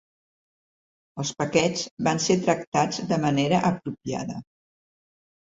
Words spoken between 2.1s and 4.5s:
ser tractats de manera apropiada.